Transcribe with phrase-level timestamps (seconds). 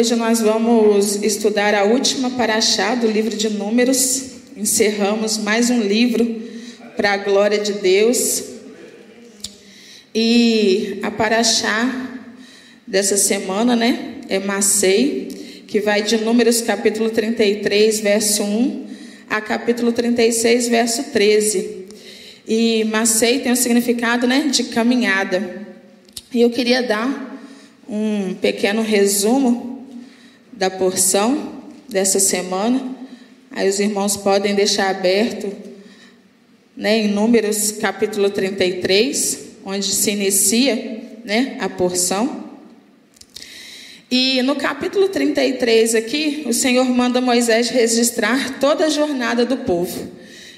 [0.00, 4.30] Hoje nós vamos estudar a última paraxá do livro de Números.
[4.56, 6.40] Encerramos mais um livro
[6.96, 8.42] para a glória de Deus.
[10.14, 12.18] E a paraxá
[12.86, 18.86] dessa semana, né, é Macei, que vai de Números capítulo 33, verso 1
[19.28, 21.84] a capítulo 36, verso 13.
[22.48, 25.66] E Macei tem o significado, né, de caminhada.
[26.32, 27.38] E eu queria dar
[27.86, 29.69] um pequeno resumo
[30.60, 31.54] da porção
[31.88, 32.94] dessa semana.
[33.50, 35.50] Aí os irmãos podem deixar aberto
[36.76, 42.44] né, em Números capítulo 33, onde se inicia né, a porção.
[44.10, 50.10] E no capítulo 33 aqui, o Senhor manda Moisés registrar toda a jornada do povo.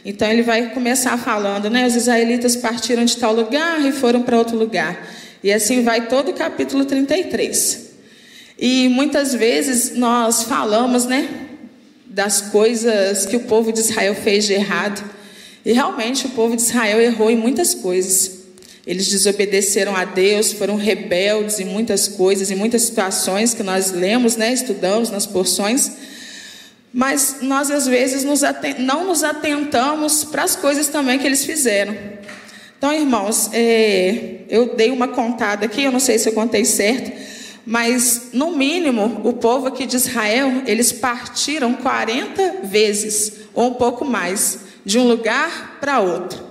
[0.05, 1.87] Então ele vai começar falando, né?
[1.87, 5.09] Os israelitas partiram de tal lugar e foram para outro lugar.
[5.45, 7.92] E assim vai todo o capítulo 33.
[8.65, 11.29] E muitas vezes nós falamos, né,
[12.07, 15.03] das coisas que o povo de Israel fez de errado.
[15.67, 18.45] E realmente o povo de Israel errou em muitas coisas.
[18.87, 24.37] Eles desobedeceram a Deus, foram rebeldes em muitas coisas, em muitas situações que nós lemos,
[24.37, 25.91] né, estudamos nas porções.
[26.95, 28.43] Mas nós às vezes nos
[28.79, 31.97] não nos atentamos para as coisas também que eles fizeram.
[32.79, 37.11] Então, irmãos, é, eu dei uma contada aqui, eu não sei se eu contei certo,
[37.65, 44.05] mas no mínimo o povo aqui de Israel, eles partiram 40 vezes, ou um pouco
[44.05, 46.43] mais, de um lugar para outro.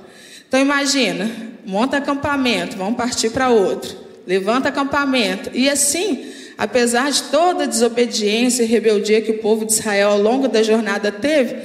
[0.48, 1.30] Então imagina,
[1.66, 6.26] monta acampamento, vão partir para outro, levanta acampamento, e assim,
[6.58, 10.64] apesar de toda a desobediência e rebeldia que o povo de Israel ao longo da
[10.64, 11.56] jornada teve,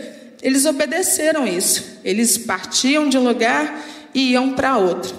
[0.43, 1.99] eles obedeceram isso.
[2.05, 5.15] Eles partiam de um lugar e iam para outro.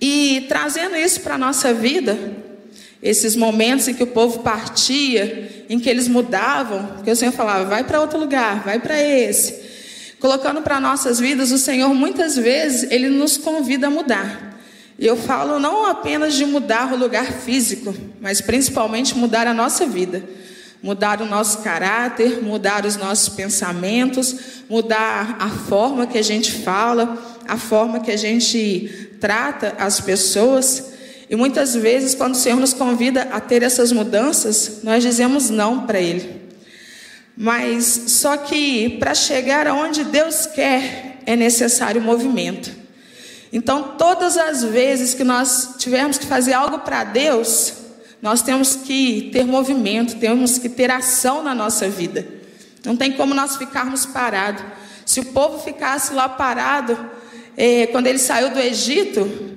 [0.00, 2.16] E trazendo isso para a nossa vida,
[3.02, 7.64] esses momentos em que o povo partia, em que eles mudavam, que o Senhor falava,
[7.64, 9.68] vai para outro lugar, vai para esse.
[10.18, 14.58] Colocando para nossas vidas, o Senhor muitas vezes, Ele nos convida a mudar.
[14.98, 19.86] E eu falo não apenas de mudar o lugar físico, mas principalmente mudar a nossa
[19.86, 20.22] vida
[20.82, 24.36] mudar o nosso caráter, mudar os nossos pensamentos,
[24.68, 30.92] mudar a forma que a gente fala, a forma que a gente trata as pessoas.
[31.30, 35.86] E muitas vezes, quando o Senhor nos convida a ter essas mudanças, nós dizemos não
[35.86, 36.48] para Ele.
[37.36, 42.72] Mas só que para chegar aonde Deus quer, é necessário movimento.
[43.52, 47.74] Então, todas as vezes que nós tivermos que fazer algo para Deus,
[48.20, 52.26] nós temos que ter movimento, temos que ter ação na nossa vida.
[52.84, 54.64] Não tem como nós ficarmos parados.
[55.04, 56.98] Se o povo ficasse lá parado,
[57.56, 59.47] é, quando ele saiu do Egito,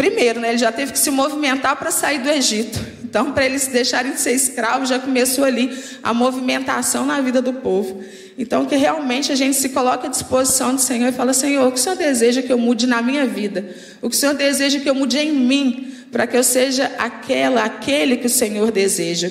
[0.00, 2.80] primeiro, né, ele já teve que se movimentar para sair do Egito.
[3.04, 7.52] Então, para eles deixarem de ser escravos, já começou ali a movimentação na vida do
[7.52, 8.02] povo.
[8.38, 11.72] Então, que realmente a gente se coloque à disposição do Senhor e fala: Senhor, o
[11.72, 13.76] que o Senhor deseja que eu mude na minha vida?
[14.00, 15.90] O que o Senhor deseja que eu mude em mim?
[16.10, 19.30] para que eu seja aquela, aquele que o Senhor deseja.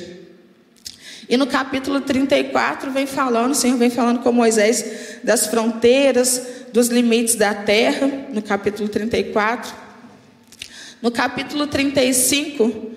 [1.27, 6.41] E no capítulo 34 vem falando, o Senhor vem falando com Moisés das fronteiras,
[6.73, 9.88] dos limites da terra, no capítulo 34.
[11.01, 12.91] No capítulo 35,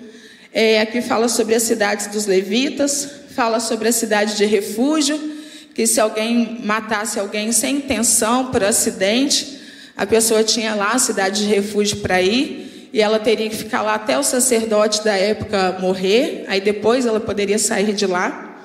[0.51, 5.17] é, aqui fala sobre as cidades dos levitas, fala sobre a cidade de refúgio,
[5.73, 9.57] que se alguém matasse alguém sem intenção, por acidente,
[9.95, 13.81] a pessoa tinha lá a cidade de refúgio para ir e ela teria que ficar
[13.81, 18.59] lá até o sacerdote da época morrer, aí depois ela poderia sair de lá.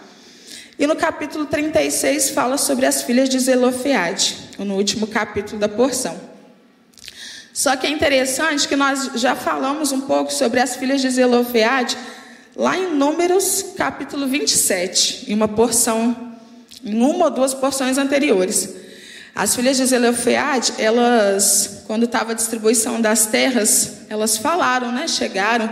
[0.76, 6.37] E no capítulo 36 fala sobre as filhas de Zelofeade, no último capítulo da porção.
[7.58, 11.98] Só que é interessante que nós já falamos um pouco sobre as filhas de Zelofeade
[12.54, 16.34] lá em Números capítulo 27, em uma porção,
[16.84, 18.76] em uma ou duas porções anteriores.
[19.34, 25.08] As filhas de Zelofeade, elas, quando estava a distribuição das terras, elas falaram, né?
[25.08, 25.68] Chegaram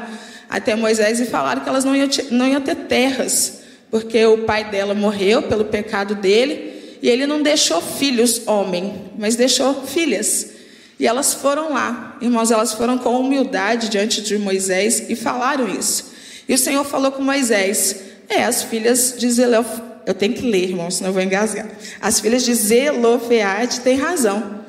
[0.51, 3.61] até Moisés e falaram que elas não iam, não iam ter terras,
[3.93, 9.37] porque o pai dela morreu pelo pecado dele e ele não deixou filhos homem, mas
[9.37, 10.56] deixou filhas.
[10.99, 16.13] E elas foram lá, irmãos, elas foram com humildade diante de Moisés e falaram isso.
[16.49, 17.97] E o Senhor falou com Moisés:
[18.29, 21.67] É, as filhas de Zelofeade eu tenho que ler, irmão, senão eu vou engasgar.
[22.01, 24.61] As filhas de Zelofeade têm razão.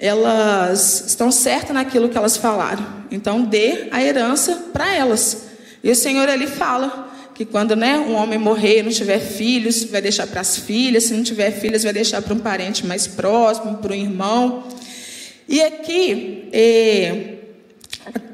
[0.00, 2.84] Elas estão certas naquilo que elas falaram.
[3.08, 5.44] Então, dê a herança para elas.
[5.82, 10.02] E o Senhor ali fala que quando né, um homem morrer, não tiver filhos, vai
[10.02, 11.04] deixar para as filhas.
[11.04, 14.64] Se não tiver filhas, vai deixar para um parente mais próximo, para um irmão.
[15.48, 16.48] E aqui,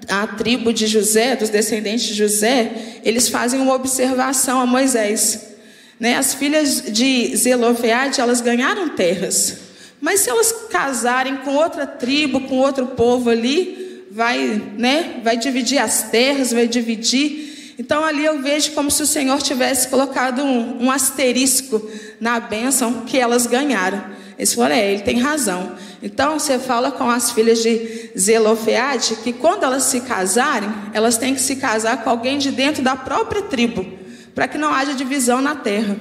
[0.08, 5.50] a tribo de José, dos descendentes de José, eles fazem uma observação a Moisés.
[5.98, 6.16] Né?
[6.16, 9.58] As filhas de Zelofeade, elas ganharam terras.
[10.00, 15.78] Mas se elas casarem com outra tribo, com outro povo ali, vai, né, vai dividir
[15.78, 17.74] as terras, vai dividir.
[17.78, 23.02] Então ali eu vejo como se o Senhor tivesse colocado um, um asterisco na bênção
[23.02, 24.02] que elas ganharam.
[24.38, 25.76] Eles falaram, é, ele tem razão.
[26.02, 31.34] Então você fala com as filhas de Zelofeade que quando elas se casarem, elas têm
[31.34, 33.86] que se casar com alguém de dentro da própria tribo,
[34.34, 35.96] para que não haja divisão na terra.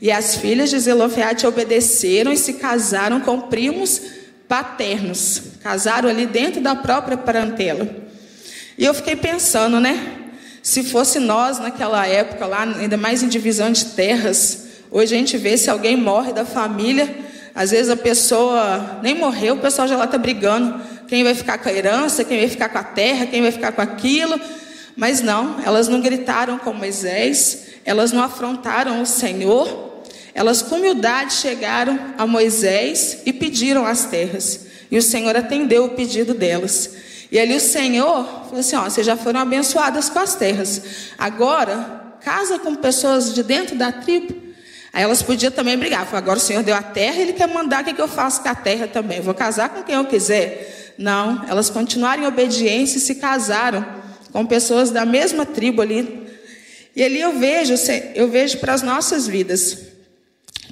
[0.00, 4.00] E as filhas de Zelofeade obedeceram e se casaram com primos
[4.48, 5.42] paternos.
[5.62, 7.88] Casaram ali dentro da própria parentela.
[8.76, 10.18] E eu fiquei pensando, né?
[10.62, 15.36] Se fosse nós naquela época lá, ainda mais em divisão de terras, hoje a gente
[15.36, 19.96] vê se alguém morre da família, às vezes a pessoa nem morreu, o pessoal já
[19.96, 20.80] lá está brigando.
[21.06, 23.72] Quem vai ficar com a herança, quem vai ficar com a terra, quem vai ficar
[23.72, 24.40] com aquilo.
[24.96, 30.02] Mas não, elas não gritaram com Moisés, elas não afrontaram o Senhor,
[30.34, 34.66] elas com humildade chegaram a Moisés e pediram as terras.
[34.90, 36.90] E o Senhor atendeu o pedido delas.
[37.30, 40.82] E ali o Senhor falou assim: ó, vocês já foram abençoadas com as terras.
[41.18, 44.41] Agora, casa com pessoas de dentro da tribo.
[44.92, 46.04] Aí elas podiam também brigar.
[46.04, 48.48] Falei, agora o Senhor deu a terra, Ele quer mandar o que, eu faço com
[48.48, 49.20] a terra também.
[49.20, 50.94] Vou casar com quem eu quiser.
[50.98, 53.84] Não, elas continuaram em obediência e se casaram
[54.30, 56.22] com pessoas da mesma tribo ali.
[56.94, 57.74] E ali eu vejo,
[58.14, 59.78] eu vejo para as nossas vidas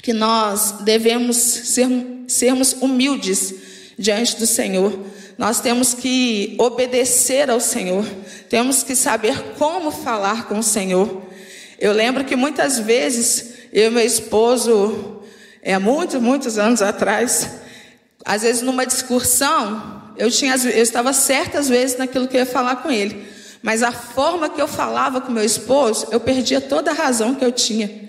[0.02, 1.88] que nós devemos ser,
[2.28, 3.54] sermos humildes
[3.98, 4.98] diante do Senhor.
[5.38, 8.04] Nós temos que obedecer ao Senhor,
[8.50, 11.22] temos que saber como falar com o Senhor.
[11.78, 15.22] Eu lembro que muitas vezes eu e meu esposo,
[15.62, 17.48] é, muitos, muitos anos atrás,
[18.24, 22.76] às vezes numa discussão, eu, tinha, eu estava certas vezes naquilo que eu ia falar
[22.76, 23.26] com ele,
[23.62, 27.44] mas a forma que eu falava com meu esposo, eu perdia toda a razão que
[27.44, 28.08] eu tinha.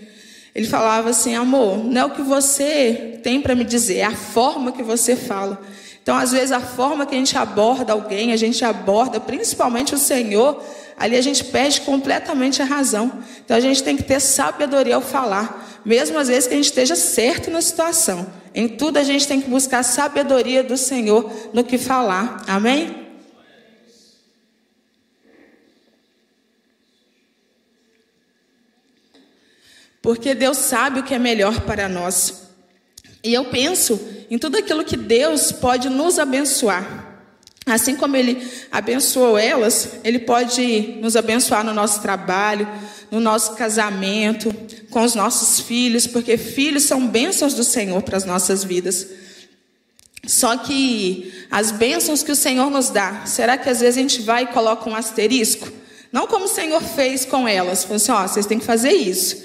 [0.53, 4.15] Ele falava assim: amor, não é o que você tem para me dizer, é a
[4.15, 5.61] forma que você fala.
[6.01, 9.99] Então, às vezes, a forma que a gente aborda alguém, a gente aborda principalmente o
[9.99, 10.61] Senhor,
[11.01, 13.23] ali a gente perde completamente a razão.
[13.43, 16.65] Então, a gente tem que ter sabedoria ao falar, mesmo às vezes que a gente
[16.65, 18.25] esteja certo na situação.
[18.53, 22.43] Em tudo, a gente tem que buscar sabedoria do Senhor no que falar.
[22.47, 23.01] Amém?
[30.01, 32.49] porque Deus sabe o que é melhor para nós.
[33.23, 33.99] E eu penso
[34.29, 37.10] em tudo aquilo que Deus pode nos abençoar.
[37.73, 42.67] Assim como Ele abençoou elas, Ele pode nos abençoar no nosso trabalho,
[43.09, 44.53] no nosso casamento,
[44.89, 49.07] com os nossos filhos, porque filhos são bênçãos do Senhor para as nossas vidas.
[50.27, 54.21] Só que as bênçãos que o Senhor nos dá, será que às vezes a gente
[54.21, 55.67] vai e coloca um asterisco?
[56.11, 59.37] Não como o Senhor fez com elas, falou assim: ó, vocês têm que fazer isso.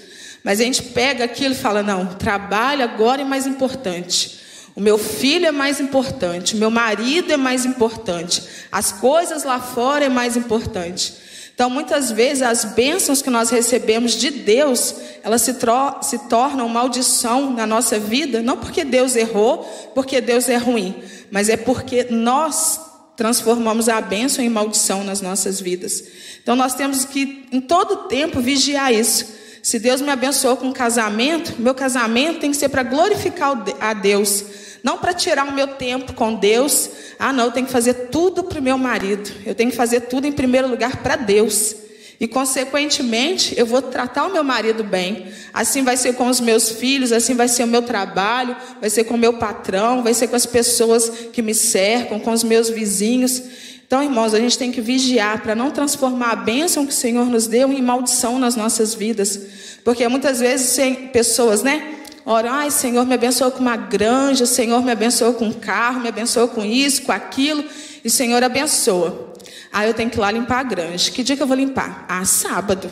[0.43, 4.46] Mas a gente pega aquilo e fala: não, trabalho agora é mais importante.
[4.77, 9.59] O meu filho é mais importante, o meu marido é mais importante, as coisas lá
[9.59, 11.15] fora é mais importante.
[11.55, 15.57] Então, muitas vezes, as bênçãos que nós recebemos de Deus, elas se,
[16.03, 19.65] se tornam maldição na nossa vida, não porque Deus errou,
[19.95, 20.95] porque Deus é ruim,
[21.31, 22.79] mas é porque nós
[23.17, 26.05] transformamos a bênção em maldição nas nossas vidas.
[26.43, 29.25] Então, nós temos que, em todo tempo, vigiar isso.
[29.63, 33.95] Se Deus me abençoou com um casamento, meu casamento tem que ser para glorificar a
[33.95, 34.45] Deus,
[34.87, 36.89] não para tirar o meu tempo com Deus.
[37.19, 39.29] Ah, não, eu tenho que fazer tudo para o meu marido.
[39.45, 41.75] Eu tenho que fazer tudo em primeiro lugar para Deus.
[42.21, 45.27] E, consequentemente, eu vou tratar o meu marido bem.
[45.53, 49.03] Assim vai ser com os meus filhos, assim vai ser o meu trabalho, vai ser
[49.03, 52.71] com o meu patrão, vai ser com as pessoas que me cercam, com os meus
[52.71, 53.43] vizinhos.
[53.85, 57.27] Então, irmãos, a gente tem que vigiar para não transformar a bênção que o Senhor
[57.27, 59.37] nos deu em maldição nas nossas vidas.
[59.83, 60.79] Porque muitas vezes
[61.13, 61.97] pessoas, né?
[62.29, 66.09] Oram, ai, Senhor, me abençoou com uma granja, Senhor me abençoou com um carro, me
[66.09, 67.65] abençoou com isso, com aquilo,
[68.05, 69.33] e Senhor abençoa.
[69.73, 71.09] Aí eu tenho que ir lá limpar a granja.
[71.13, 72.05] Que dia que eu vou limpar?
[72.09, 72.91] Ah, sábado.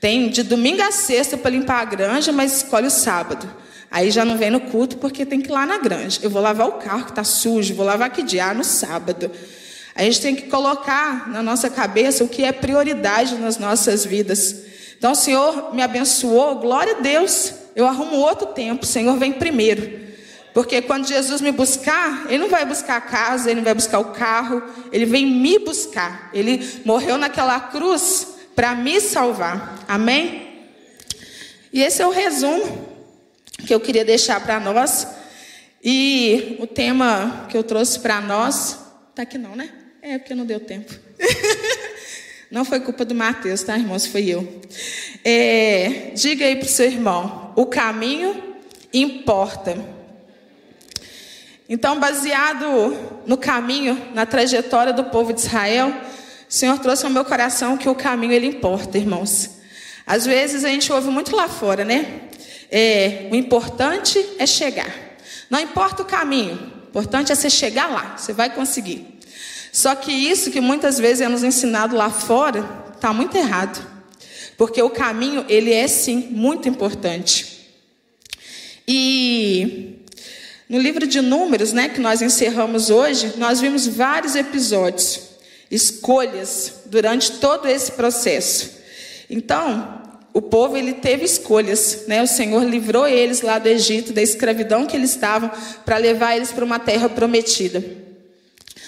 [0.00, 3.46] Tem de domingo a sexta para limpar a granja, mas escolhe o sábado.
[3.90, 6.20] Aí já não vem no culto porque tem que ir lá na granja.
[6.22, 8.46] Eu vou lavar o carro que está sujo, vou lavar que dia?
[8.46, 9.30] Ah, no sábado.
[9.94, 14.56] A gente tem que colocar na nossa cabeça o que é prioridade nas nossas vidas.
[14.96, 17.60] Então, o Senhor me abençoou, glória a Deus.
[17.74, 20.02] Eu arrumo outro tempo, o Senhor vem primeiro.
[20.52, 23.98] Porque quando Jesus me buscar, Ele não vai buscar a casa, Ele não vai buscar
[23.98, 24.62] o carro,
[24.92, 26.30] Ele vem me buscar.
[26.34, 29.84] Ele morreu naquela cruz para me salvar.
[29.88, 30.66] Amém?
[31.72, 32.86] E esse é o resumo
[33.66, 35.06] que eu queria deixar para nós.
[35.82, 38.78] E o tema que eu trouxe para nós,
[39.10, 39.70] está aqui não, né?
[40.02, 40.92] É, porque não deu tempo.
[42.52, 44.04] Não foi culpa do Mateus, tá, irmãos?
[44.04, 44.60] Foi eu.
[45.24, 48.54] É, diga aí para o seu irmão: o caminho
[48.92, 49.76] importa.
[51.68, 57.24] Então, baseado no caminho, na trajetória do povo de Israel, o Senhor trouxe ao meu
[57.24, 59.50] coração que o caminho ele importa, irmãos.
[60.06, 62.22] Às vezes a gente ouve muito lá fora, né?
[62.70, 64.92] É, o importante é chegar.
[65.48, 69.18] Não importa o caminho, o importante é você chegar lá, você vai conseguir.
[69.72, 73.91] Só que isso que muitas vezes é nos ensinado lá fora, está muito errado.
[74.56, 77.68] Porque o caminho, ele é sim muito importante.
[78.86, 79.98] E
[80.68, 85.20] no livro de Números, né, que nós encerramos hoje, nós vimos vários episódios,
[85.70, 88.70] escolhas durante todo esse processo.
[89.28, 90.02] Então,
[90.34, 92.22] o povo ele teve escolhas, né?
[92.22, 95.50] O Senhor livrou eles lá do Egito, da escravidão que eles estavam,
[95.84, 97.84] para levar eles para uma terra prometida.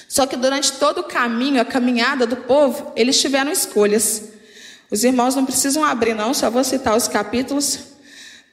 [0.08, 4.33] Só que durante todo o caminho, a caminhada do povo, eles tiveram escolhas.
[4.94, 7.80] Os irmãos não precisam abrir, não, só vou citar os capítulos.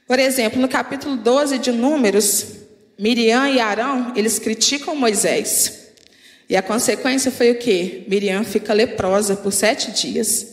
[0.08, 2.46] Por exemplo, no capítulo 12 de Números,
[2.98, 5.92] Miriam e Arão, eles criticam Moisés.
[6.50, 8.02] E a consequência foi o quê?
[8.08, 10.48] Miriam fica leprosa por sete dias.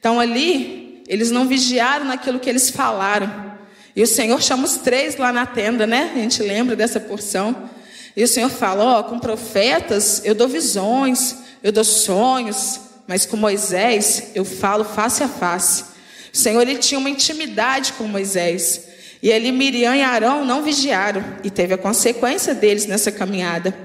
[0.00, 3.52] Então ali, eles não vigiaram naquilo que eles falaram.
[3.94, 6.10] E o Senhor chama os três lá na tenda, né?
[6.14, 7.68] A gente lembra dessa porção.
[8.16, 12.80] E o Senhor fala: Ó, oh, com profetas eu dou visões, eu dou sonhos,
[13.12, 15.84] mas com Moisés eu falo face a face.
[16.32, 18.88] O Senhor ele tinha uma intimidade com Moisés.
[19.22, 23.76] E ali Miriam e Arão não vigiaram, e teve a consequência deles nessa caminhada.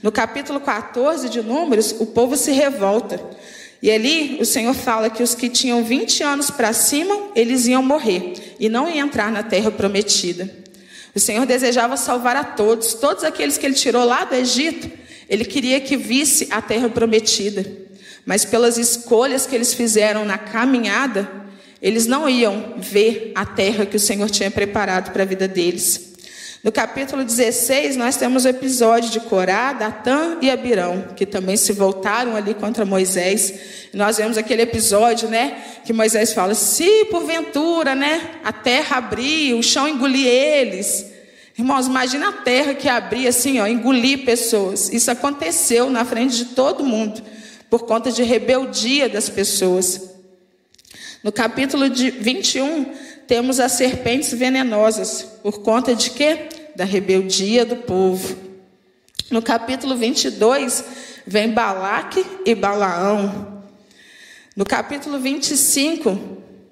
[0.00, 3.20] No capítulo 14 de Números, o povo se revolta.
[3.82, 7.82] E ali o Senhor fala que os que tinham 20 anos para cima, eles iam
[7.82, 10.48] morrer e não iam entrar na terra prometida.
[11.12, 14.88] O Senhor desejava salvar a todos, todos aqueles que ele tirou lá do Egito,
[15.28, 17.81] ele queria que visse a terra prometida.
[18.24, 21.28] Mas pelas escolhas que eles fizeram na caminhada,
[21.80, 26.12] eles não iam ver a terra que o Senhor tinha preparado para a vida deles.
[26.62, 31.72] No capítulo 16, nós temos o episódio de Corá, Datã e Abirão, que também se
[31.72, 33.52] voltaram ali contra Moisés.
[33.92, 39.62] Nós vemos aquele episódio, né, que Moisés fala: "Se porventura, né, a terra abrir, o
[39.62, 41.06] chão engolir eles".
[41.58, 44.88] Irmãos, imagina a terra que abria assim, ó, engolir pessoas.
[44.88, 47.20] Isso aconteceu na frente de todo mundo,
[47.72, 50.10] por conta de rebeldia das pessoas.
[51.24, 52.92] No capítulo de 21,
[53.26, 56.50] temos as serpentes venenosas, por conta de quê?
[56.76, 58.36] Da rebeldia do povo.
[59.30, 60.84] No capítulo 22,
[61.26, 63.62] vem Balaque e Balaão.
[64.54, 66.18] No capítulo 25,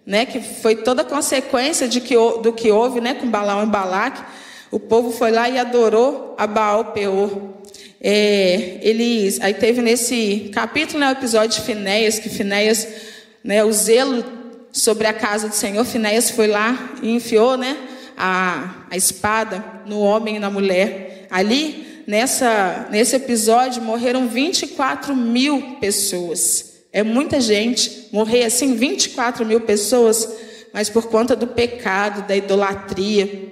[0.04, 3.70] né, que foi toda a consequência de que, do que houve né, com Balaão e
[3.70, 4.22] Balaque,
[4.70, 7.59] o povo foi lá e adorou a Baal Peor.
[8.00, 12.88] É, eles, aí teve nesse capítulo né, o episódio de Finéias, que Finéias,
[13.44, 14.24] né, o zelo
[14.72, 17.76] sobre a casa do Senhor, Finéias foi lá e enfiou né,
[18.16, 21.26] a, a espada no homem e na mulher.
[21.30, 26.70] Ali, nessa, nesse episódio, morreram 24 mil pessoas.
[26.92, 28.08] É muita gente.
[28.12, 30.28] Morrer assim, 24 mil pessoas,
[30.72, 33.49] mas por conta do pecado, da idolatria.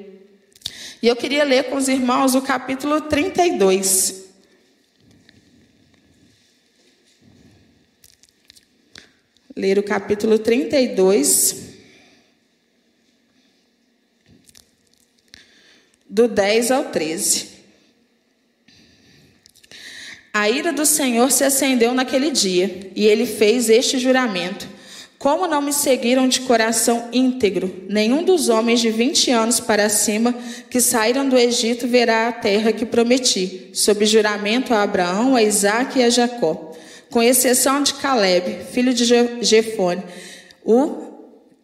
[1.02, 4.28] E eu queria ler com os irmãos o capítulo 32.
[9.58, 11.56] ler o capítulo 32,
[16.08, 17.48] do 10 ao 13.
[20.32, 24.68] A ira do Senhor se acendeu naquele dia, e ele fez este juramento:
[25.18, 30.34] Como não me seguiram de coração íntegro, nenhum dos homens de vinte anos para cima
[30.70, 35.98] que saíram do Egito verá a terra que prometi, sob juramento a Abraão, a Isaque
[35.98, 36.68] e a Jacó
[37.10, 39.04] com exceção de Caleb, filho de
[39.42, 40.02] Jefone,
[40.64, 41.08] o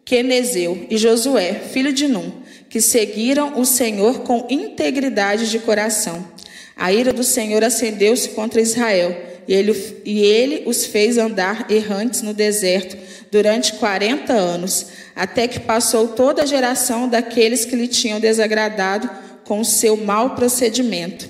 [0.03, 2.31] Quenezeu e Josué, filho de Num,
[2.69, 6.27] que seguiram o Senhor com integridade de coração.
[6.75, 9.15] A ira do Senhor acendeu-se contra Israel,
[9.47, 12.97] e ele, e ele os fez andar errantes no deserto
[13.31, 19.09] durante quarenta anos, até que passou toda a geração daqueles que lhe tinham desagradado
[19.43, 21.29] com o seu mau procedimento.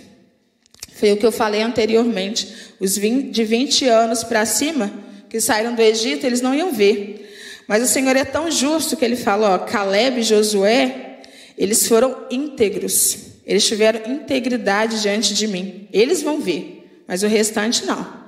[0.93, 2.47] Foi o que eu falei anteriormente.
[2.79, 4.91] Os 20, de 20 anos para cima,
[5.29, 7.21] que saíram do Egito, eles não iam ver.
[7.67, 11.21] Mas o Senhor é tão justo que ele fala: ó, Caleb e Josué,
[11.57, 13.17] eles foram íntegros.
[13.45, 15.87] Eles tiveram integridade diante de mim.
[15.91, 16.74] Eles vão ver,
[17.07, 18.25] mas o restante não.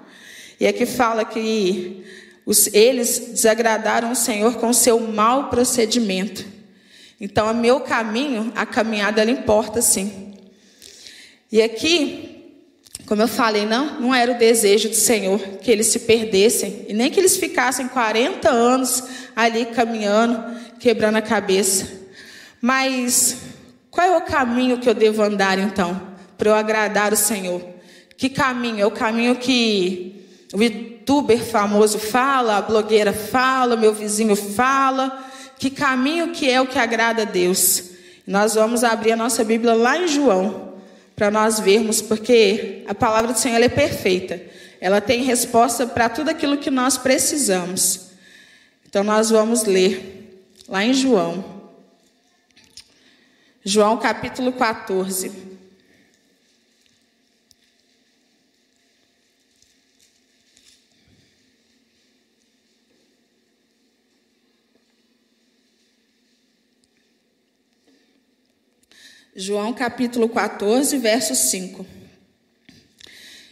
[0.59, 2.03] E aqui fala que
[2.45, 6.45] os, eles desagradaram o Senhor com seu mau procedimento.
[7.19, 10.33] Então, o meu caminho, a caminhada, ela importa sim.
[11.51, 12.37] E aqui
[13.07, 16.93] Como eu falei, não, não era o desejo do Senhor que eles se perdessem e
[16.93, 19.01] nem que eles ficassem 40 anos
[19.33, 21.87] ali caminhando, quebrando a cabeça.
[22.59, 23.37] Mas
[23.89, 27.76] qual é o caminho que eu devo andar então para eu agradar o Senhor?
[28.17, 28.81] Que caminho?
[28.81, 35.25] É o caminho que o youtuber famoso fala, a blogueira fala, meu vizinho fala.
[35.59, 37.91] Que caminho que é o que agrada a Deus?
[38.25, 40.73] Nós vamos abrir a nossa Bíblia lá em João,
[41.15, 44.41] para nós vermos, porque a palavra do Senhor é perfeita.
[44.81, 48.07] Ela tem resposta para tudo aquilo que nós precisamos.
[48.87, 51.57] Então nós vamos ler lá em João.
[53.63, 55.56] João capítulo 14.
[69.39, 71.85] João capítulo 14, verso 5.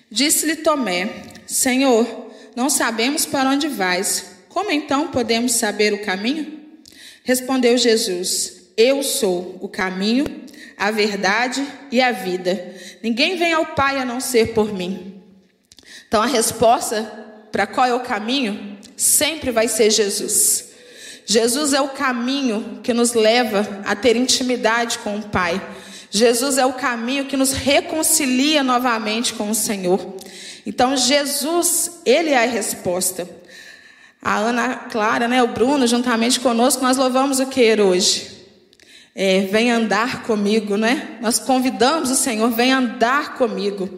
[0.09, 1.07] Disse-lhe Tomé:
[1.45, 4.31] Senhor, não sabemos para onde vais.
[4.49, 6.59] Como então podemos saber o caminho?
[7.23, 10.25] Respondeu Jesus: Eu sou o caminho,
[10.75, 12.73] a verdade e a vida.
[13.03, 15.21] Ninguém vem ao Pai a não ser por mim.
[16.07, 17.03] Então a resposta
[17.51, 20.65] para qual é o caminho sempre vai ser Jesus.
[21.25, 25.59] Jesus é o caminho que nos leva a ter intimidade com o Pai.
[26.11, 30.15] Jesus é o caminho que nos reconcilia novamente com o Senhor.
[30.65, 33.27] Então, Jesus, Ele é a resposta.
[34.21, 38.33] A Ana Clara, né, o Bruno, juntamente conosco, nós louvamos o que hoje?
[39.15, 41.17] É, vem andar comigo, né?
[41.21, 43.89] Nós convidamos o Senhor, vem andar comigo.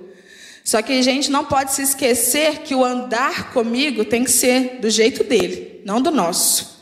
[0.63, 4.79] Só que a gente não pode se esquecer que o andar comigo tem que ser
[4.79, 6.76] do jeito dele, não do nosso.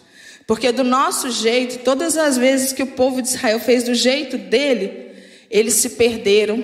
[0.48, 4.38] Porque do nosso jeito, todas as vezes que o povo de Israel fez do jeito
[4.38, 5.12] dele,
[5.50, 6.64] eles se perderam,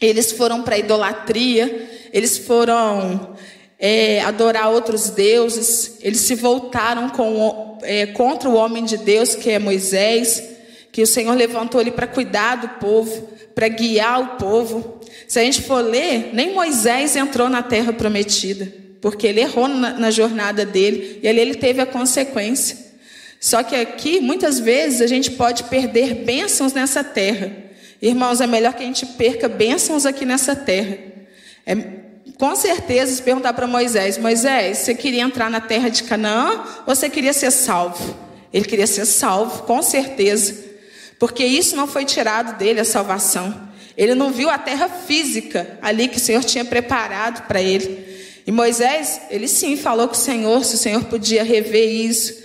[0.00, 3.34] eles foram para a idolatria, eles foram
[3.78, 9.50] é, adorar outros deuses, eles se voltaram com, é, contra o homem de Deus, que
[9.50, 10.42] é Moisés,
[10.90, 15.00] que o Senhor levantou ele para cuidar do povo, para guiar o povo.
[15.28, 19.92] Se a gente for ler, nem Moisés entrou na terra prometida, porque ele errou na,
[19.92, 22.83] na jornada dele, e ali ele teve a consequência.
[23.44, 27.52] Só que aqui, muitas vezes, a gente pode perder bênçãos nessa terra.
[28.00, 30.96] Irmãos, é melhor que a gente perca bênçãos aqui nessa terra.
[31.66, 31.76] É,
[32.38, 36.94] com certeza, se perguntar para Moisés: Moisés, você queria entrar na terra de Canaã ou
[36.96, 38.16] você queria ser salvo?
[38.50, 40.54] Ele queria ser salvo, com certeza.
[41.18, 43.68] Porque isso não foi tirado dele, a salvação.
[43.94, 48.06] Ele não viu a terra física ali que o Senhor tinha preparado para ele.
[48.46, 52.43] E Moisés, ele sim falou com o Senhor se o Senhor podia rever isso.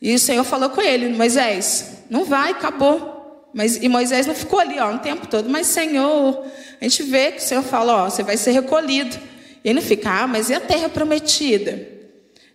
[0.00, 3.16] E o Senhor falou com ele: Moisés, não vai, acabou.
[3.52, 6.44] Mas, e Moisés não ficou ali ó, o tempo todo, mas Senhor,
[6.80, 9.16] a gente vê que o Senhor fala: ó, você vai ser recolhido.
[9.64, 11.98] E ele fica: ah, mas e a terra prometida?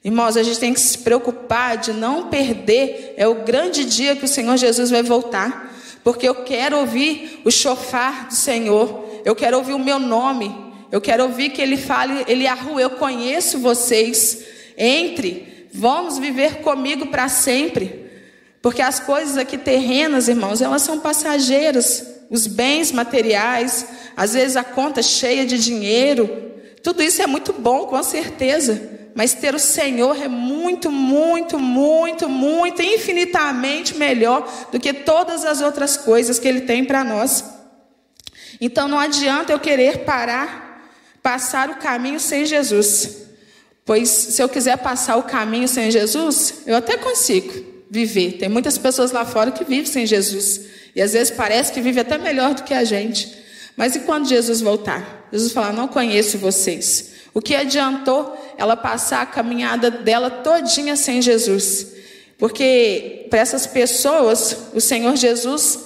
[0.03, 3.13] Irmãos, a gente tem que se preocupar de não perder.
[3.15, 5.73] É o grande dia que o Senhor Jesus vai voltar.
[6.03, 9.21] Porque eu quero ouvir o chofar do Senhor.
[9.23, 10.53] Eu quero ouvir o meu nome.
[10.91, 14.43] Eu quero ouvir que Ele fale, Ele arrua, eu conheço vocês.
[14.77, 15.52] Entre.
[15.73, 18.03] Vamos viver comigo para sempre.
[18.61, 22.07] Porque as coisas aqui terrenas, irmãos, elas são passageiras.
[22.29, 26.29] Os bens materiais, às vezes a conta cheia de dinheiro,
[26.81, 28.91] tudo isso é muito bom, com certeza.
[29.15, 35.61] Mas ter o Senhor é muito, muito, muito, muito, infinitamente melhor do que todas as
[35.61, 37.43] outras coisas que Ele tem para nós.
[38.61, 40.89] Então não adianta eu querer parar,
[41.21, 43.23] passar o caminho sem Jesus.
[43.85, 47.51] Pois se eu quiser passar o caminho sem Jesus, eu até consigo
[47.89, 48.33] viver.
[48.33, 50.61] Tem muitas pessoas lá fora que vivem sem Jesus.
[50.95, 53.43] E às vezes parece que vive até melhor do que a gente.
[53.75, 55.27] Mas e quando Jesus voltar?
[55.31, 57.11] Jesus falar: Não conheço vocês.
[57.33, 61.93] O que adiantou ela passar a caminhada dela todinha sem Jesus?
[62.37, 65.79] Porque para essas pessoas, o Senhor Jesus,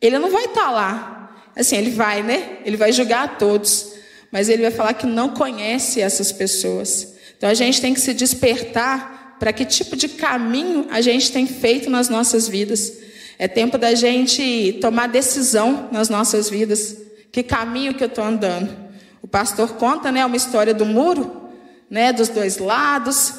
[0.00, 1.36] ele não vai estar lá.
[1.56, 2.58] Assim, ele vai, né?
[2.64, 3.99] Ele vai julgar a todos
[4.30, 7.14] mas ele vai falar que não conhece essas pessoas.
[7.36, 11.46] Então a gente tem que se despertar para que tipo de caminho a gente tem
[11.46, 12.92] feito nas nossas vidas.
[13.38, 16.96] É tempo da gente tomar decisão nas nossas vidas.
[17.32, 18.70] Que caminho que eu estou andando?
[19.22, 21.48] O pastor conta, né, uma história do muro,
[21.88, 23.32] né, dos dois lados.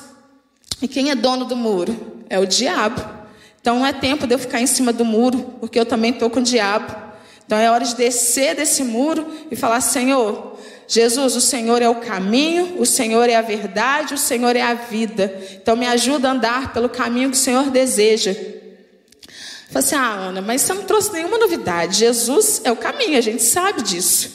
[0.81, 2.23] E quem é dono do muro?
[2.29, 3.01] É o diabo.
[3.61, 6.29] Então não é tempo de eu ficar em cima do muro, porque eu também estou
[6.29, 6.95] com o diabo.
[7.45, 10.57] Então é hora de descer desse muro e falar: Senhor,
[10.91, 14.73] Jesus, o Senhor é o caminho, o Senhor é a verdade, o Senhor é a
[14.73, 15.33] vida.
[15.53, 18.33] Então me ajuda a andar pelo caminho que o Senhor deseja.
[18.33, 21.95] Falei assim, ah, Ana, mas você não trouxe nenhuma novidade.
[21.95, 24.31] Jesus é o caminho, a gente sabe disso.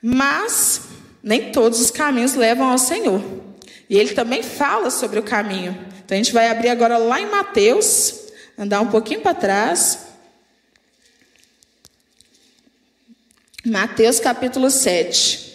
[0.00, 0.82] Mas
[1.20, 3.20] nem todos os caminhos levam ao Senhor.
[3.90, 5.76] E ele também fala sobre o caminho.
[6.04, 8.14] Então a gente vai abrir agora lá em Mateus,
[8.56, 10.06] andar um pouquinho para trás.
[13.66, 15.47] Mateus capítulo 7.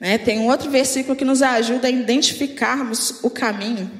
[0.00, 3.90] Né, tem um outro versículo que nos ajuda a identificarmos o caminho.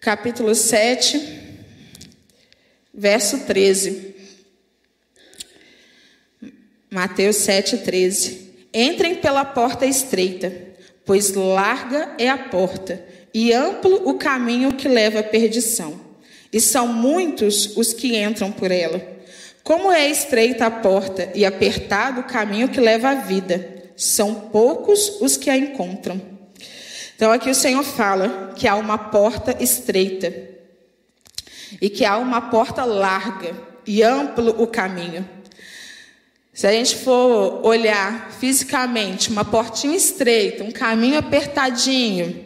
[0.00, 1.20] Capítulo 7,
[2.94, 4.14] verso 13.
[6.90, 8.50] Mateus 7, 13.
[8.72, 10.50] Entrem pela porta estreita,
[11.04, 16.00] pois larga é a porta, e amplo o caminho que leva à perdição,
[16.50, 19.20] e são muitos os que entram por ela.
[19.62, 25.20] Como é estreita a porta e apertado o caminho que leva à vida, são poucos
[25.20, 26.18] os que a encontram.
[27.14, 30.34] Então aqui o Senhor fala que há uma porta estreita
[31.82, 33.54] e que há uma porta larga
[33.86, 35.28] e amplo o caminho.
[36.50, 42.42] Se a gente for olhar fisicamente, uma portinha estreita, um caminho apertadinho,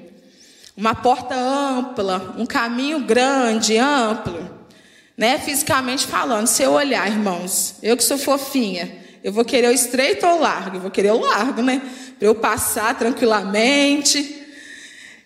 [0.77, 4.51] uma porta ampla, um caminho grande, amplo,
[5.17, 5.39] né?
[5.39, 10.27] Fisicamente falando, se eu olhar, irmãos, eu que sou fofinha, eu vou querer o estreito
[10.27, 10.77] ou o largo?
[10.77, 11.81] Eu vou querer o largo, né?
[12.19, 14.43] Para eu passar tranquilamente.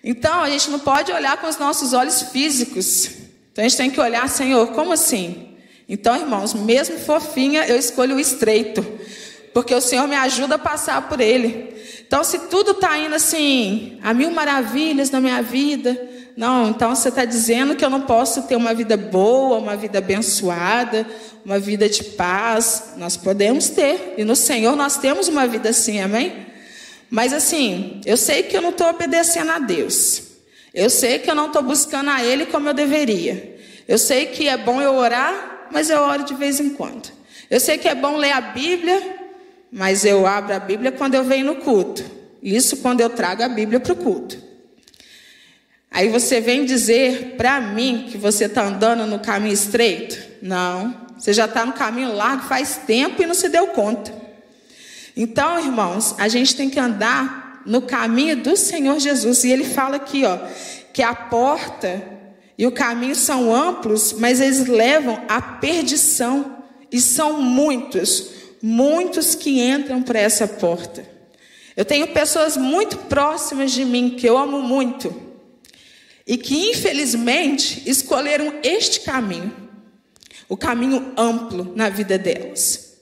[0.05, 3.11] Então, a gente não pode olhar com os nossos olhos físicos.
[3.51, 5.57] Então, a gente tem que olhar, Senhor, como assim?
[5.89, 8.87] Então, irmãos, mesmo fofinha, eu escolho o estreito,
[9.53, 11.75] porque o Senhor me ajuda a passar por ele.
[12.07, 16.08] Então, se tudo está indo assim, a mil maravilhas na minha vida,
[16.38, 19.98] não, então você está dizendo que eu não posso ter uma vida boa, uma vida
[19.98, 21.05] abençoada,
[21.44, 22.92] uma vida de paz.
[22.96, 26.46] Nós podemos ter, e no Senhor nós temos uma vida assim, amém?
[27.11, 30.22] Mas assim, eu sei que eu não estou obedecendo a Deus.
[30.72, 33.59] Eu sei que eu não estou buscando a Ele como eu deveria.
[33.88, 37.11] Eu sei que é bom eu orar, mas eu oro de vez em quando.
[37.51, 39.03] Eu sei que é bom ler a Bíblia,
[39.72, 42.05] mas eu abro a Bíblia quando eu venho no culto.
[42.40, 44.46] Isso quando eu trago a Bíblia para o culto.
[45.99, 50.17] Aí você vem dizer para mim que você está andando no caminho estreito?
[50.41, 54.15] Não, você já está no caminho largo faz tempo e não se deu conta.
[55.17, 59.43] Então, irmãos, a gente tem que andar no caminho do Senhor Jesus.
[59.43, 60.39] E ele fala aqui, ó,
[60.93, 62.01] que a porta
[62.57, 66.59] e o caminho são amplos, mas eles levam à perdição.
[66.93, 68.31] E são muitos,
[68.63, 71.05] muitos que entram por essa porta.
[71.77, 75.27] Eu tenho pessoas muito próximas de mim que eu amo muito
[76.29, 79.51] e que infelizmente escolheram este caminho,
[80.47, 82.99] o caminho amplo na vida delas.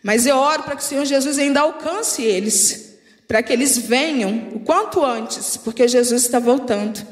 [0.00, 4.50] Mas eu oro para que o Senhor Jesus ainda alcance eles, para que eles venham
[4.54, 7.04] o quanto antes, porque Jesus está voltando.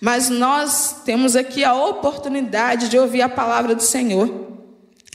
[0.00, 4.58] Mas nós temos aqui a oportunidade de ouvir a palavra do Senhor.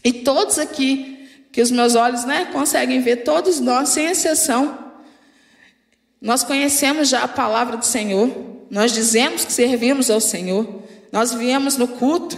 [0.04, 4.78] E todos aqui, que os meus olhos né, conseguem ver, todos nós, sem exceção,
[6.22, 11.78] nós conhecemos já a palavra do Senhor, nós dizemos que servimos ao Senhor, nós viemos
[11.78, 12.38] no culto,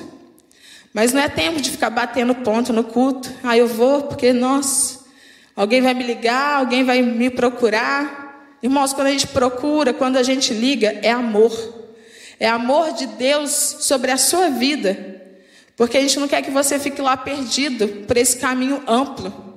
[0.94, 3.32] mas não é tempo de ficar batendo ponto no culto.
[3.44, 5.00] Ah, eu vou porque, nossa,
[5.56, 8.58] alguém vai me ligar, alguém vai me procurar.
[8.62, 11.52] Irmãos, quando a gente procura, quando a gente liga, é amor.
[12.40, 15.22] É amor de Deus sobre a sua vida.
[15.78, 19.51] Porque a gente não quer que você fique lá perdido por esse caminho amplo.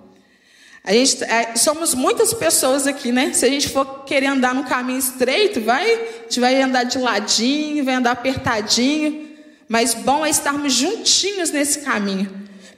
[0.87, 3.33] A gente, é, somos muitas pessoas aqui, né?
[3.33, 6.99] Se a gente for querer andar no caminho estreito, vai, a gente vai andar de
[6.99, 9.31] ladinho, vai andar apertadinho.
[9.67, 12.31] Mas bom é estarmos juntinhos nesse caminho.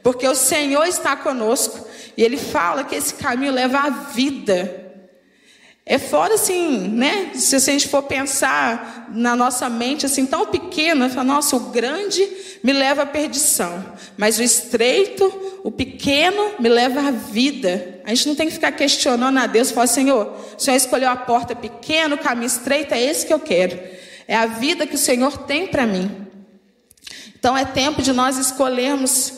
[0.05, 1.85] Porque o Senhor está conosco.
[2.17, 4.86] E Ele fala que esse caminho leva à vida.
[5.89, 7.31] É fora assim, né?
[7.35, 12.29] Se a gente for pensar na nossa mente assim tão pequena, fala, nossa, o grande
[12.61, 13.87] me leva à perdição,
[14.19, 15.25] mas o estreito,
[15.63, 18.01] o pequeno me leva à vida.
[18.05, 21.15] A gente não tem que ficar questionando a Deus, falar, Senhor, o Senhor escolheu a
[21.15, 23.79] porta pequena, o caminho estreito, é esse que eu quero.
[24.27, 26.27] É a vida que o Senhor tem para mim.
[27.39, 29.35] Então é tempo de nós escolhermos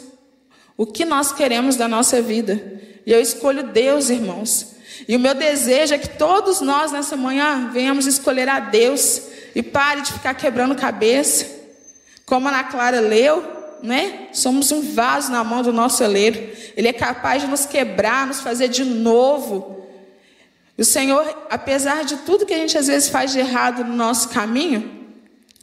[0.79, 2.81] o que nós queremos da nossa vida.
[3.05, 4.78] E eu escolho Deus, irmãos.
[5.09, 9.23] E o meu desejo é que todos nós nessa manhã venhamos escolher a Deus
[9.55, 11.47] e pare de ficar quebrando cabeça.
[12.27, 13.43] Como a Ana Clara leu,
[13.83, 14.29] né?
[14.35, 16.39] Somos um vaso na mão do nosso oleiro.
[16.77, 19.83] Ele é capaz de nos quebrar, nos fazer de novo.
[20.77, 24.29] O Senhor, apesar de tudo que a gente às vezes faz de errado no nosso
[24.29, 25.09] caminho,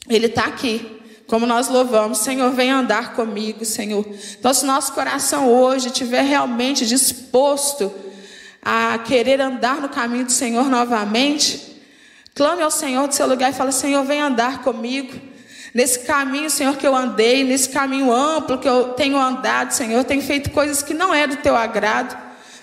[0.10, 0.92] Ele está aqui.
[1.28, 4.06] Como nós louvamos, Senhor, vem andar comigo, Senhor.
[4.40, 7.94] Então, se nosso coração hoje estiver realmente disposto
[8.66, 11.80] a querer andar no caminho do Senhor novamente,
[12.34, 15.14] clame ao Senhor do seu lugar e fale: Senhor, vem andar comigo.
[15.72, 20.22] Nesse caminho, Senhor, que eu andei, nesse caminho amplo que eu tenho andado, Senhor, tenho
[20.22, 22.18] feito coisas que não é do teu agrado.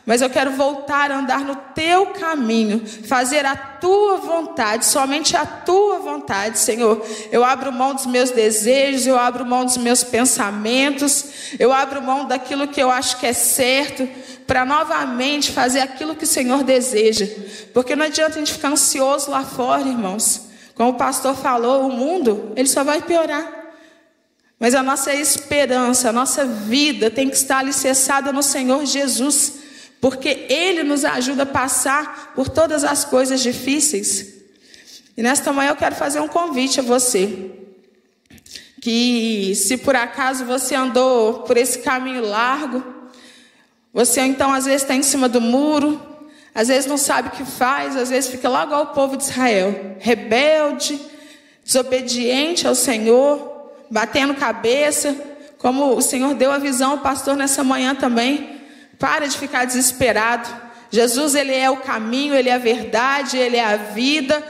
[0.04, 5.46] mas eu quero voltar a andar no teu caminho, fazer a tua vontade, somente a
[5.46, 7.06] tua vontade, Senhor.
[7.30, 12.24] Eu abro mão dos meus desejos, eu abro mão dos meus pensamentos, eu abro mão
[12.26, 14.08] daquilo que eu acho que é certo,
[14.52, 17.26] para novamente fazer aquilo que o Senhor deseja,
[17.72, 20.42] porque não adianta a gente ficar ansioso lá fora, irmãos.
[20.74, 23.50] Como o pastor falou, o mundo, ele só vai piorar.
[24.60, 29.54] Mas a nossa esperança, a nossa vida tem que estar alicerçada no Senhor Jesus
[30.02, 34.34] porque Ele nos ajuda a passar por todas as coisas difíceis.
[35.16, 37.52] E nesta manhã eu quero fazer um convite a você.
[38.82, 43.01] Que se por acaso você andou por esse caminho largo,
[43.92, 46.00] você então às vezes está em cima do muro,
[46.54, 49.24] às vezes não sabe o que faz, às vezes fica lá igual o povo de
[49.24, 51.00] Israel, rebelde,
[51.64, 55.16] desobediente ao Senhor, batendo cabeça,
[55.58, 58.60] como o Senhor deu a visão ao pastor nessa manhã também.
[58.98, 60.48] Para de ficar desesperado.
[60.90, 64.42] Jesus, ele é o caminho, ele é a verdade, ele é a vida,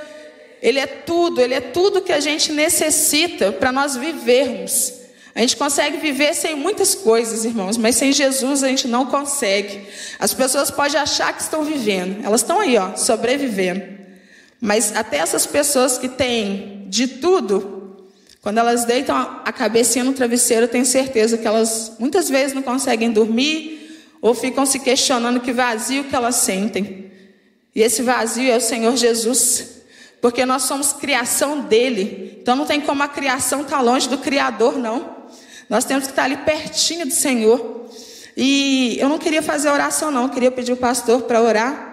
[0.61, 5.02] ele é tudo, ele é tudo que a gente necessita para nós vivermos.
[5.35, 9.87] A gente consegue viver sem muitas coisas, irmãos, mas sem Jesus a gente não consegue.
[10.19, 13.83] As pessoas podem achar que estão vivendo, elas estão aí, ó, sobrevivendo.
[14.61, 17.97] Mas até essas pessoas que têm de tudo,
[18.43, 22.63] quando elas deitam a cabecinha no travesseiro, eu tenho certeza que elas muitas vezes não
[22.63, 23.83] conseguem dormir,
[24.21, 27.11] ou ficam se questionando que vazio que elas sentem.
[27.75, 29.83] E esse vazio é o Senhor Jesus,
[30.21, 32.39] porque nós somos criação dele.
[32.41, 35.12] Então não tem como a criação estar tá longe do Criador, não.
[35.73, 37.89] Nós temos que estar ali pertinho do Senhor.
[38.37, 40.25] E eu não queria fazer oração, não.
[40.25, 41.92] Eu queria pedir o pastor para orar.